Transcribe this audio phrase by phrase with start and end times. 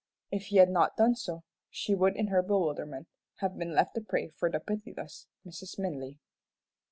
[0.31, 4.01] If he had not done so, she would in her bewilderment have been left a
[4.01, 5.77] prey for the pitiless Mrs.
[5.77, 6.17] Minley.